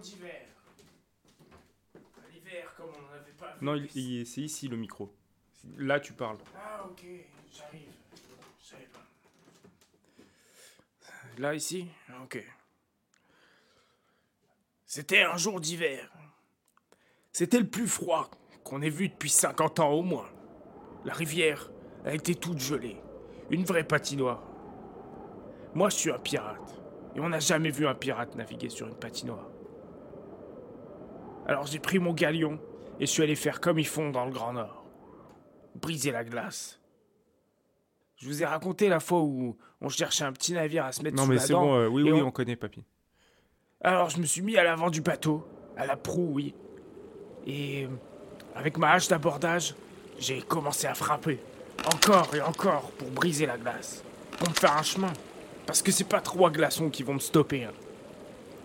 d'hiver. 0.00 0.46
L'hiver 2.32 2.74
comme 2.76 2.90
on 2.96 3.02
n'en 3.02 3.12
avait 3.20 3.32
pas 3.32 3.52
vu. 3.54 3.64
Non, 3.64 3.74
il- 3.76 3.90
il- 3.96 4.26
c'est 4.26 4.40
ici 4.42 4.68
le 4.68 4.76
micro. 4.76 5.12
Là, 5.76 6.00
tu 6.00 6.12
parles. 6.12 6.38
Ah 6.56 6.84
ok, 6.90 7.04
j'arrive. 7.52 7.88
Je 8.60 8.66
savais 8.66 8.86
pas. 8.86 9.04
Là, 11.38 11.54
ici? 11.54 11.86
Ok. 12.22 12.44
C'était 14.86 15.22
un 15.22 15.36
jour 15.36 15.60
d'hiver. 15.60 16.10
C'était 17.32 17.60
le 17.60 17.68
plus 17.68 17.86
froid 17.86 18.28
qu'on 18.64 18.82
ait 18.82 18.90
vu 18.90 19.08
depuis 19.08 19.30
50 19.30 19.78
ans 19.80 19.90
au 19.92 20.02
moins. 20.02 20.28
La 21.04 21.12
rivière 21.14 21.70
a 22.04 22.12
été 22.14 22.34
toute 22.34 22.58
gelée. 22.58 22.96
Une 23.50 23.64
vraie 23.64 23.84
patinoire. 23.86 24.42
Moi, 25.74 25.88
je 25.90 25.96
suis 25.96 26.10
un 26.10 26.18
pirate. 26.18 26.74
Et 27.14 27.20
on 27.20 27.28
n'a 27.28 27.38
jamais 27.40 27.70
vu 27.70 27.86
un 27.86 27.94
pirate 27.94 28.34
naviguer 28.34 28.68
sur 28.68 28.86
une 28.88 28.96
patinoire. 28.98 29.48
Alors 31.50 31.66
j'ai 31.66 31.80
pris 31.80 31.98
mon 31.98 32.12
galion 32.12 32.60
et 33.00 33.06
je 33.06 33.10
suis 33.10 33.22
allé 33.24 33.34
faire 33.34 33.60
comme 33.60 33.78
ils 33.80 33.86
font 33.86 34.10
dans 34.10 34.24
le 34.24 34.30
Grand 34.30 34.52
Nord. 34.52 34.84
Briser 35.74 36.12
la 36.12 36.22
glace. 36.22 36.78
Je 38.16 38.26
vous 38.26 38.42
ai 38.42 38.46
raconté 38.46 38.88
la 38.88 39.00
fois 39.00 39.20
où 39.22 39.56
on 39.80 39.88
cherchait 39.88 40.22
un 40.24 40.32
petit 40.32 40.52
navire 40.52 40.84
à 40.84 40.92
se 40.92 41.02
mettre 41.02 41.16
Non, 41.16 41.24
sous 41.24 41.28
mais 41.30 41.34
la 41.36 41.40
c'est 41.40 41.52
dent 41.54 41.62
bon, 41.64 41.74
euh, 41.74 41.86
oui, 41.88 42.02
oui, 42.04 42.20
on- 42.22 42.26
on 42.26 42.30
connaît, 42.30 42.54
papy. 42.54 42.84
alors 43.80 44.10
je 44.10 44.20
me 44.20 44.26
suis 44.26 44.42
mis 44.42 44.56
à 44.58 44.62
l'avant 44.62 44.90
du 44.90 45.00
bateau, 45.00 45.44
à 45.76 45.86
la 45.86 45.96
proue, 45.96 46.30
oui. 46.34 46.54
Et 47.46 47.84
euh, 47.86 47.88
avec 48.54 48.76
ma 48.78 48.92
hache 48.92 49.08
d'abordage, 49.08 49.74
j'ai 50.18 50.42
commencé 50.42 50.86
à 50.86 50.94
frapper. 50.94 51.40
Encore 51.92 52.32
et 52.34 52.42
encore 52.42 52.90
pour 52.92 53.10
briser 53.10 53.46
la 53.46 53.56
glace. 53.58 54.04
Pour 54.38 54.50
me 54.50 54.54
faire 54.54 54.76
un 54.76 54.82
chemin. 54.82 55.12
Parce 55.66 55.82
que 55.82 55.90
c'est 55.90 56.04
pas 56.04 56.20
trois 56.20 56.50
glaçons 56.50 56.90
qui 56.90 57.02
vont 57.02 57.14
me 57.14 57.18
stopper. 57.18 57.64
hein. 57.64 57.72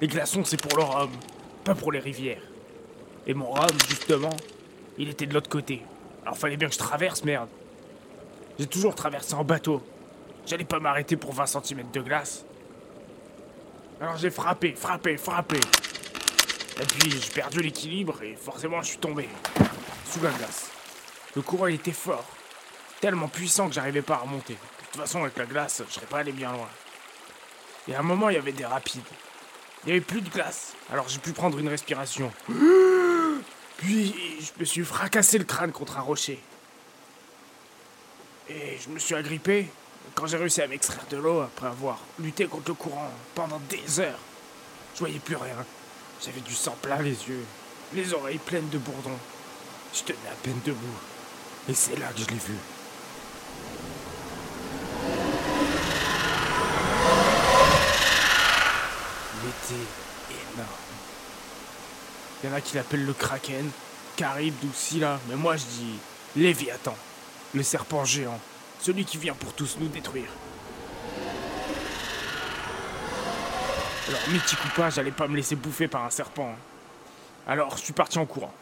Les 0.02 0.08
glaçons, 0.08 0.44
c'est 0.44 0.62
pour 0.62 0.78
le 0.78 0.84
rhum, 0.84 1.10
pas 1.64 1.74
pour 1.76 1.92
les 1.94 2.00
rivières. 2.00 2.42
Et 3.28 3.34
mon 3.34 3.52
rhum, 3.52 3.78
justement, 3.90 4.36
il 4.98 5.10
était 5.10 5.26
de 5.26 5.34
l'autre 5.34 5.50
côté. 5.50 5.82
Alors 6.24 6.38
fallait 6.38 6.58
bien 6.58 6.68
que 6.68 6.74
je 6.74 6.80
traverse, 6.80 7.24
merde. 7.24 7.50
J'ai 8.58 8.68
toujours 8.68 8.96
traversé 8.96 9.34
en 9.34 9.44
bateau. 9.44 9.82
J'allais 10.46 10.64
pas 10.64 10.80
m'arrêter 10.80 11.16
pour 11.16 11.34
20 11.34 11.46
cm 11.46 11.92
de 11.92 12.02
glace. 12.02 12.46
Alors 14.00 14.18
j'ai 14.18 14.30
frappé, 14.30 14.74
frappé, 14.74 15.18
frappé. 15.18 15.58
Et 15.58 16.86
puis 16.86 17.12
j'ai 17.12 17.32
perdu 17.34 17.62
l'équilibre 17.62 18.22
et 18.24 18.36
forcément 18.36 18.82
je 18.82 18.90
suis 18.90 18.98
tombé. 18.98 19.28
Sous 20.10 20.22
la 20.22 20.32
glace. 20.32 20.70
Le 21.36 21.42
courant 21.42 21.68
il 21.68 21.76
était 21.76 21.92
fort. 21.92 22.26
Tellement 23.02 23.28
puissant 23.28 23.68
que 23.68 23.74
j'arrivais 23.74 24.02
pas 24.02 24.16
à 24.16 24.20
remonter. 24.20 24.54
De 24.54 24.86
toute 24.92 25.02
façon 25.02 25.22
avec 25.24 25.38
la 25.38 25.46
glace, 25.46 25.84
je 25.88 25.94
serais 25.94 26.06
pas 26.06 26.20
allé 26.20 26.32
bien 26.32 26.52
loin. 26.52 26.70
Et 27.88 27.96
à 27.96 28.00
un 28.00 28.04
moment 28.04 28.30
il 28.30 28.36
y 28.36 28.40
avait 28.40 28.52
des 28.52 28.66
rapides. 28.66 29.02
Il 29.84 29.90
y 29.90 29.92
avait 29.92 30.02
plus 30.02 30.22
de 30.22 30.30
glace. 30.30 30.74
Alors 30.92 31.10
j'ai 31.10 31.20
pu 31.20 31.32
prendre 31.32 31.58
une 31.60 31.68
respiration. 31.70 32.32
Puis 33.78 34.16
je 34.40 34.60
me 34.60 34.66
suis 34.66 34.84
fracassé 34.84 35.38
le 35.38 35.44
crâne 35.44 35.72
contre 35.72 35.98
un 35.98 36.02
rocher. 36.02 36.40
Et 38.50 38.78
je 38.84 38.90
me 38.90 39.00
suis 39.00 39.16
agrippé 39.16 39.68
quand 40.14 40.28
j'ai 40.28 40.38
réussi 40.38 40.62
à 40.62 40.68
m'extraire 40.68 41.06
de 41.10 41.18
l'eau 41.18 41.42
après 41.42 41.68
avoir 41.68 42.00
lutté 42.20 42.46
contre 42.46 42.70
le 42.70 42.76
courant 42.76 43.12
pendant 43.34 43.60
des 43.70 44.00
heures. 44.00 44.20
Je 44.94 45.00
voyais 45.00 45.20
plus 45.20 45.36
rien. 45.36 45.66
J'avais 46.24 46.42
du 46.42 46.54
sang 46.54 46.76
plein 46.82 47.02
les 47.02 47.28
yeux, 47.28 47.44
les 47.94 48.14
oreilles 48.14 48.38
pleines 48.38 48.70
de 48.70 48.78
bourdons. 48.78 49.20
Je 49.94 50.04
tenais 50.04 50.30
à 50.32 50.36
peine 50.42 50.60
debout. 50.66 50.78
Et 51.68 51.74
c'est 51.74 51.98
là 51.98 52.08
que 52.14 52.22
je 52.22 52.28
l'ai 52.28 52.36
vu. 52.36 52.56
Il 59.42 59.50
était 59.50 59.88
énorme. 60.54 60.70
Il 62.44 62.45
y 62.45 62.45
en 62.56 62.58
a 62.58 62.62
qui 62.62 62.76
l'appellent 62.76 63.06
le 63.06 63.14
Kraken, 63.14 63.70
Caribde 64.16 64.64
ou 64.64 64.72
Scylla, 64.74 65.20
mais 65.28 65.36
moi 65.36 65.58
je 65.58 65.66
dis 65.66 65.96
Léviathan, 66.38 66.96
le 67.54 67.64
serpent 67.64 68.06
géant, 68.06 68.40
celui 68.80 69.04
qui 69.04 69.18
vient 69.18 69.34
pour 69.34 69.52
tous 69.54 69.78
nous 69.80 69.90
détruire. 69.90 70.30
Alors, 74.08 74.22
mythique 74.30 74.64
ou 74.64 74.70
pas, 74.76 74.90
j'allais 74.90 75.12
pas 75.12 75.28
me 75.28 75.36
laisser 75.36 75.56
bouffer 75.56 75.88
par 75.88 76.06
un 76.06 76.10
serpent. 76.10 76.52
hein. 76.52 76.58
Alors, 77.48 77.76
je 77.76 77.84
suis 77.84 77.94
parti 77.94 78.20
en 78.20 78.26
courant. 78.26 78.54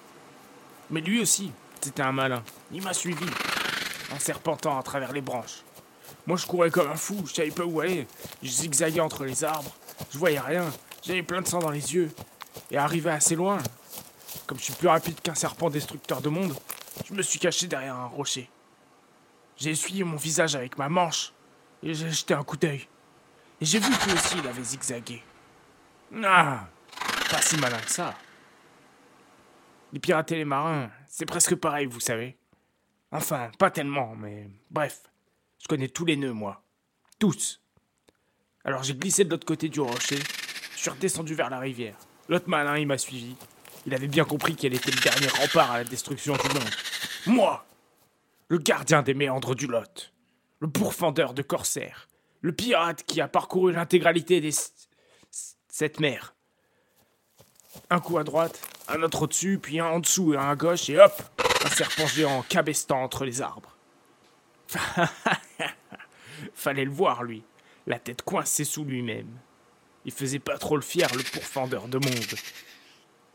Mais 0.89 1.01
lui 1.01 1.21
aussi, 1.21 1.51
c'était 1.81 2.01
un 2.01 2.13
malin. 2.13 2.41
Il 2.71 2.81
m'a 2.81 2.93
suivi, 2.93 3.25
en 4.13 4.19
serpentant 4.19 4.79
à 4.79 4.83
travers 4.83 5.11
les 5.11 5.21
branches. 5.21 5.63
Moi, 6.25 6.37
je 6.37 6.45
courais 6.45 6.71
comme 6.71 6.89
un 6.89 6.95
fou, 6.95 7.21
je 7.27 7.33
savais 7.33 7.51
pas 7.51 7.65
où 7.65 7.81
aller. 7.81 8.07
Je 8.41 8.49
zigzaguais 8.49 9.01
entre 9.01 9.25
les 9.25 9.43
arbres, 9.43 9.71
je 10.11 10.17
voyais 10.17 10.39
rien. 10.39 10.71
J'avais 11.05 11.23
plein 11.23 11.41
de 11.41 11.47
sang 11.47 11.59
dans 11.59 11.71
les 11.71 11.93
yeux. 11.93 12.09
Et 12.71 12.77
arrivé 12.77 13.09
assez 13.11 13.35
loin, 13.35 13.57
comme 14.45 14.57
je 14.57 14.65
suis 14.65 14.73
plus 14.73 14.87
rapide 14.87 15.19
qu'un 15.21 15.35
serpent 15.35 15.69
destructeur 15.69 16.21
de 16.21 16.29
monde, 16.29 16.55
je 17.05 17.13
me 17.13 17.21
suis 17.21 17.39
caché 17.39 17.67
derrière 17.67 17.95
un 17.95 18.07
rocher. 18.07 18.49
J'ai 19.57 19.71
essuyé 19.71 20.03
mon 20.03 20.17
visage 20.17 20.55
avec 20.55 20.77
ma 20.77 20.89
manche 20.89 21.33
et 21.81 21.93
j'ai 21.93 22.11
jeté 22.11 22.33
un 22.33 22.43
coup 22.43 22.57
d'œil. 22.57 22.87
Et 23.61 23.65
j'ai 23.65 23.79
vu 23.79 23.91
que 23.91 24.13
aussi 24.13 24.37
il 24.37 24.47
avait 24.47 24.63
zigzagué. 24.63 25.23
Ah, 26.23 26.67
pas 27.29 27.41
si 27.41 27.57
malin 27.57 27.79
que 27.79 27.91
ça. 27.91 28.15
Les 29.91 29.99
pirates 29.99 30.31
et 30.31 30.37
les 30.37 30.45
marins, 30.45 30.89
c'est 31.07 31.25
presque 31.25 31.55
pareil, 31.55 31.85
vous 31.85 31.99
savez. 31.99 32.37
Enfin, 33.11 33.51
pas 33.59 33.69
tellement, 33.69 34.15
mais 34.15 34.49
bref. 34.71 35.03
Je 35.59 35.67
connais 35.67 35.87
tous 35.87 36.05
les 36.05 36.17
nœuds, 36.17 36.33
moi. 36.33 36.63
Tous. 37.19 37.61
Alors 38.65 38.83
j'ai 38.83 38.95
glissé 38.95 39.23
de 39.23 39.29
l'autre 39.29 39.45
côté 39.45 39.69
du 39.69 39.79
rocher. 39.79 40.19
Je 40.73 40.79
suis 40.79 40.89
redescendu 40.89 41.35
vers 41.35 41.49
la 41.49 41.59
rivière. 41.59 41.95
L'autre 42.27 42.49
malin, 42.49 42.77
il 42.77 42.87
m'a 42.87 42.97
suivi. 42.97 43.35
Il 43.85 43.93
avait 43.93 44.07
bien 44.07 44.23
compris 44.23 44.55
qu'elle 44.55 44.73
était 44.73 44.91
le 44.91 45.01
dernier 45.01 45.27
rempart 45.27 45.71
à 45.71 45.77
la 45.79 45.83
destruction 45.83 46.33
du 46.33 46.47
monde. 46.53 46.69
Moi 47.25 47.65
Le 48.47 48.57
gardien 48.57 49.01
des 49.01 49.13
méandres 49.13 49.55
du 49.55 49.67
Lot. 49.67 50.11
Le 50.59 50.69
pourfendeur 50.69 51.33
de 51.33 51.41
corsaires. 51.41 52.07
Le 52.41 52.51
pirate 52.51 53.03
qui 53.03 53.21
a 53.21 53.27
parcouru 53.27 53.73
l'intégralité 53.73 54.41
des... 54.41 54.51
cette 55.67 55.99
mer. 55.99 56.33
Un 57.89 57.99
coup 57.99 58.17
à 58.17 58.23
droite, 58.23 58.61
un 58.87 59.01
autre 59.01 59.23
au-dessus, 59.23 59.59
puis 59.59 59.79
un 59.79 59.87
en 59.87 59.99
dessous 59.99 60.33
et 60.33 60.37
un 60.37 60.49
à 60.49 60.55
gauche, 60.55 60.89
et 60.89 60.99
hop 60.99 61.13
Un 61.65 61.69
serpent 61.69 62.07
géant 62.07 62.43
cabestant 62.43 63.01
entre 63.01 63.25
les 63.25 63.41
arbres. 63.41 63.75
Fallait 66.53 66.85
le 66.85 66.91
voir, 66.91 67.23
lui. 67.23 67.43
La 67.87 67.99
tête 67.99 68.21
coincée 68.21 68.63
sous 68.63 68.85
lui-même. 68.85 69.39
Il 70.05 70.11
faisait 70.11 70.39
pas 70.39 70.57
trop 70.57 70.75
le 70.75 70.81
fier, 70.81 71.07
le 71.15 71.23
pourfendeur 71.23 71.87
de 71.87 71.97
monde. 71.97 72.35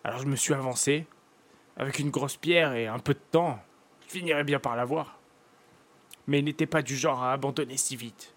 Alors 0.08 0.20
je 0.20 0.26
me 0.26 0.36
suis 0.36 0.54
avancé. 0.54 1.04
Avec 1.76 1.98
une 1.98 2.08
grosse 2.08 2.38
pierre 2.38 2.72
et 2.72 2.86
un 2.86 2.98
peu 2.98 3.12
de 3.12 3.20
temps, 3.30 3.62
je 4.06 4.10
finirais 4.10 4.42
bien 4.42 4.58
par 4.58 4.74
l'avoir. 4.74 5.20
Mais 6.26 6.38
il 6.38 6.46
n'était 6.46 6.64
pas 6.64 6.80
du 6.80 6.96
genre 6.96 7.22
à 7.22 7.34
abandonner 7.34 7.76
si 7.76 7.94
vite. 7.94 8.34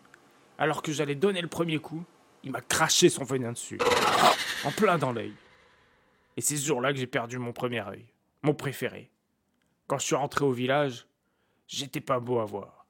Alors 0.58 0.82
que 0.82 0.92
j'allais 0.92 1.16
donner 1.16 1.42
le 1.42 1.48
premier 1.48 1.80
coup, 1.80 2.04
il 2.44 2.52
m'a 2.52 2.60
craché 2.60 3.08
son 3.08 3.24
venin 3.24 3.54
dessus. 3.54 3.78
En 4.66 4.72
plein 4.72 4.98
dans 4.98 5.14
l'œil. 5.14 5.34
Et 6.36 6.42
c'est 6.42 6.58
ce 6.58 6.68
jour-là 6.68 6.92
que 6.92 7.00
j'ai 7.00 7.08
perdu 7.08 7.38
mon 7.38 7.54
premier 7.54 7.88
œil. 7.88 8.04
Mon 8.44 8.54
préféré. 8.54 9.10
Quand 9.88 9.98
je 9.98 10.08
suis 10.08 10.16
rentré 10.16 10.44
au 10.44 10.52
village, 10.52 11.08
j'étais 11.68 12.02
pas 12.02 12.20
beau 12.20 12.40
à 12.40 12.46
voir. 12.46 12.86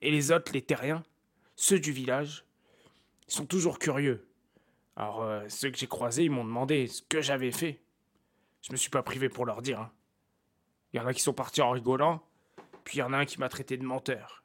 Et 0.00 0.10
les 0.10 0.32
autres, 0.32 0.52
les 0.54 0.62
terriens, 0.62 1.02
ceux 1.54 1.78
du 1.78 1.92
village, 1.92 2.46
ils 3.28 3.34
sont 3.34 3.44
toujours 3.44 3.78
curieux. 3.78 4.26
Alors, 4.96 5.22
euh, 5.22 5.44
ceux 5.48 5.70
que 5.70 5.76
j'ai 5.76 5.86
croisés, 5.86 6.24
ils 6.24 6.30
m'ont 6.30 6.46
demandé 6.46 6.86
ce 6.86 7.02
que 7.02 7.20
j'avais 7.20 7.52
fait. 7.52 7.78
Je 8.66 8.72
me 8.72 8.76
suis 8.76 8.90
pas 8.90 9.02
privé 9.04 9.28
pour 9.28 9.46
leur 9.46 9.62
dire. 9.62 9.80
hein. 9.80 9.92
Il 10.92 10.96
y 10.96 11.00
en 11.00 11.06
a 11.06 11.14
qui 11.14 11.22
sont 11.22 11.32
partis 11.32 11.62
en 11.62 11.70
rigolant, 11.70 12.26
puis 12.84 12.96
il 12.96 13.00
y 13.00 13.02
en 13.02 13.12
a 13.12 13.18
un 13.18 13.24
qui 13.24 13.38
m'a 13.38 13.48
traité 13.48 13.76
de 13.76 13.84
menteur. 13.84 14.44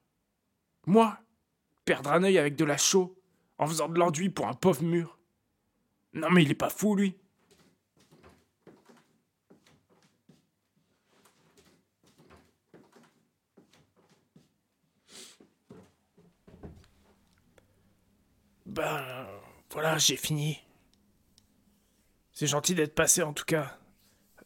Moi 0.85 1.17
Perdre 1.85 2.11
un 2.11 2.23
œil 2.23 2.37
avec 2.37 2.55
de 2.55 2.63
la 2.65 2.77
chaux, 2.77 3.19
en 3.57 3.65
faisant 3.65 3.89
de 3.89 3.97
l'enduit 3.97 4.29
pour 4.29 4.47
un 4.47 4.53
pauvre 4.53 4.83
mur 4.83 5.17
Non 6.13 6.29
mais 6.29 6.43
il 6.43 6.51
est 6.51 6.55
pas 6.55 6.69
fou, 6.69 6.96
lui 6.96 7.17
Ben, 18.67 19.28
voilà, 19.72 19.97
j'ai 19.97 20.16
fini. 20.16 20.61
C'est 22.31 22.47
gentil 22.47 22.75
d'être 22.75 22.96
passé 22.96 23.22
en 23.23 23.34
tout 23.34 23.43
cas. 23.46 23.80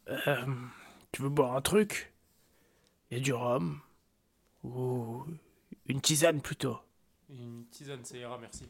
Euh, 0.08 0.44
tu 1.12 1.22
veux 1.22 1.28
boire 1.28 1.56
un 1.56 1.60
truc? 1.60 2.12
Il 3.10 3.18
y 3.18 3.20
a 3.20 3.24
du 3.24 3.32
rhum. 3.32 3.80
Ou 4.64 5.24
une 5.86 6.00
tisane 6.00 6.40
plutôt. 6.40 6.78
Une 7.28 7.66
tisane, 7.70 8.04
ça 8.04 8.16
ira, 8.16 8.38
merci. 8.38 8.68